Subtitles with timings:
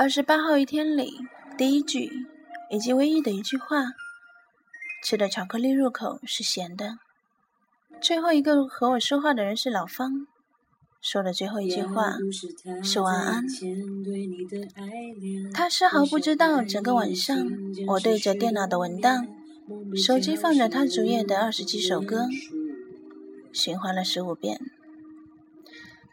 [0.00, 1.12] 二十八号一天里
[1.58, 2.10] 第一句
[2.70, 3.84] 以及唯一的一句话：
[5.04, 6.96] 吃的巧克力入口是咸的。
[8.00, 10.26] 最后一个和我说话的人是老方，
[11.02, 12.16] 说的最后一句话
[12.82, 13.44] 是晚安。
[15.52, 17.36] 他丝毫不知道整个晚上
[17.88, 19.26] 我对着电脑的文档，
[20.02, 22.26] 手机放着他主页的二十几首歌，
[23.52, 24.58] 循环了十五遍。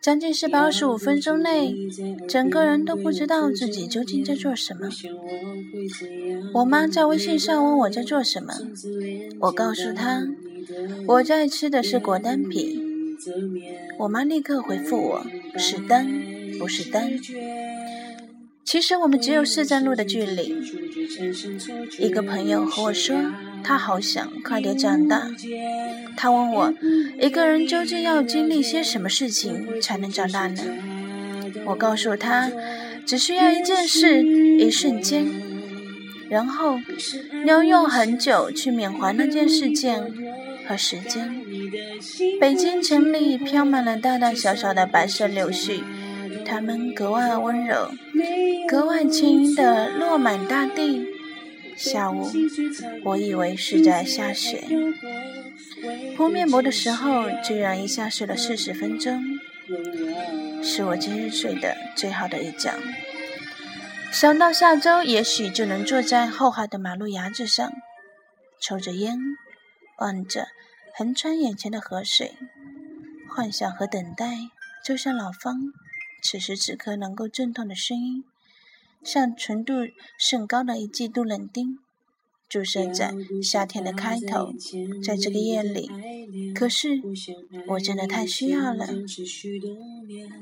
[0.01, 1.75] 将近四百二十五分钟内，
[2.27, 4.89] 整个人都不知道自己究竟在做什么。
[6.53, 8.53] 我妈在微信上问我在做什么，
[9.41, 10.25] 我告诉她
[11.07, 12.81] 我在吃的是果丹皮。
[13.99, 15.25] 我妈立刻回复我
[15.57, 16.07] 是丹，
[16.57, 17.11] 不是丹。
[18.67, 20.53] 其实我们只有四站路的距离。
[21.97, 23.15] 一个朋友和我说，
[23.63, 25.29] 他好想快点长大。
[26.17, 26.73] 他问我，
[27.17, 30.61] 一个人究竟要经历些什么事情才能长大呢？
[31.67, 32.51] 我告诉他，
[33.05, 35.25] 只需要一件事，一瞬间，
[36.27, 36.77] 然后
[37.45, 40.03] 你要用很久去缅怀那件事件
[40.67, 41.33] 和时间。
[42.37, 45.79] 北京城里飘满了大大小小的白色柳絮。
[46.45, 47.91] 它们格外温柔，
[48.67, 51.05] 格外轻盈地落满大地。
[51.75, 52.27] 下午，
[53.03, 54.63] 我以为是在下雪。
[56.15, 59.23] 铺面膜的时候，居然一下睡了四十分钟，
[60.63, 62.73] 是我今日睡的最好的一觉。
[64.11, 67.71] 想到下周也许就能坐在后海的马路牙子上，
[68.59, 69.19] 抽着烟，
[69.99, 70.47] 望着
[70.95, 72.33] 横穿眼前的河水，
[73.29, 74.25] 幻想和等待，
[74.83, 75.61] 就像老方。
[76.29, 78.25] 此时此刻能够震动的声音，
[79.01, 79.73] 像纯度
[80.17, 81.79] 甚高的一季度冷丁，
[82.49, 84.51] 注射在夏天的开头，
[85.01, 85.89] 在这个夜里。
[86.53, 87.01] 可是，
[87.67, 88.89] 我真的太需要了。